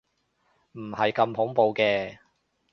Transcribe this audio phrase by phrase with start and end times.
[0.71, 2.17] 唔係咁恐怖嘅